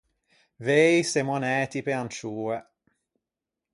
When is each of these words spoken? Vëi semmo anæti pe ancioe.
Vëi 0.65 0.95
semmo 1.11 1.33
anæti 1.37 1.79
pe 1.85 1.93
ancioe. 2.01 2.57